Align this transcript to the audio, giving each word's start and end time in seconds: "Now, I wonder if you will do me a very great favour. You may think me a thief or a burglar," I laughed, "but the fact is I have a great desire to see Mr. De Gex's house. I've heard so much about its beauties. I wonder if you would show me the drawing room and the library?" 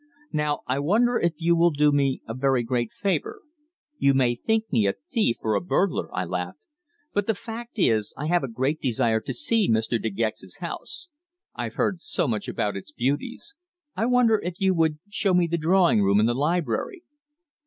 "Now, 0.33 0.61
I 0.65 0.79
wonder 0.79 1.19
if 1.19 1.33
you 1.37 1.55
will 1.55 1.69
do 1.69 1.91
me 1.91 2.23
a 2.27 2.33
very 2.33 2.63
great 2.63 2.91
favour. 2.91 3.43
You 3.99 4.15
may 4.15 4.33
think 4.33 4.65
me 4.73 4.87
a 4.87 4.93
thief 5.11 5.35
or 5.41 5.53
a 5.53 5.61
burglar," 5.61 6.11
I 6.11 6.23
laughed, 6.25 6.65
"but 7.13 7.27
the 7.27 7.35
fact 7.35 7.77
is 7.77 8.11
I 8.17 8.25
have 8.25 8.43
a 8.43 8.47
great 8.47 8.81
desire 8.81 9.19
to 9.19 9.31
see 9.31 9.69
Mr. 9.69 10.01
De 10.01 10.09
Gex's 10.09 10.57
house. 10.57 11.09
I've 11.53 11.75
heard 11.75 12.01
so 12.01 12.27
much 12.27 12.47
about 12.47 12.75
its 12.75 12.91
beauties. 12.91 13.53
I 13.95 14.07
wonder 14.07 14.41
if 14.43 14.59
you 14.59 14.73
would 14.73 14.97
show 15.07 15.35
me 15.35 15.45
the 15.45 15.59
drawing 15.59 16.01
room 16.01 16.19
and 16.19 16.27
the 16.29 16.33
library?" 16.33 17.03